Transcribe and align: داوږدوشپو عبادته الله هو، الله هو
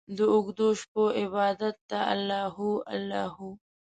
داوږدوشپو 0.17 1.03
عبادته 1.21 1.99
الله 2.13 2.43
هو، 2.55 2.71
الله 2.93 3.25
هو 3.35 3.47